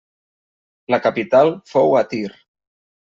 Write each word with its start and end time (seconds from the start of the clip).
La 0.95 0.99
capital 1.07 1.53
fou 1.75 1.93
a 2.01 2.05
Tir. 2.15 2.31